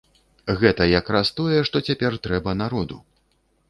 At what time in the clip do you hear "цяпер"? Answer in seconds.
1.91-2.21